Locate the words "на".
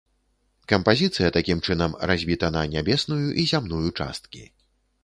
2.57-2.65